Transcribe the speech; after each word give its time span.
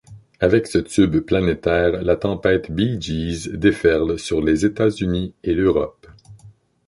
Avec 0.39 0.65
ce 0.65 0.79
tube 0.79 1.17
planétaire 1.19 2.01
la 2.01 2.15
tempête 2.15 2.71
Bee 2.71 2.99
Gees 2.99 3.49
déferle 3.53 4.17
sur 4.17 4.41
les 4.41 4.65
États-Unis 4.65 5.35
et 5.43 5.53
l'Europe. 5.53 6.07